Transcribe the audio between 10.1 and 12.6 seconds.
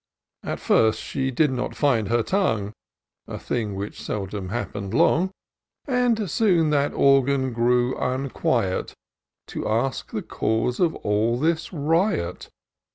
cause of all this riot.